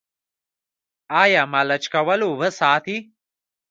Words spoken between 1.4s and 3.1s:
ملچ کول اوبه ساتي؟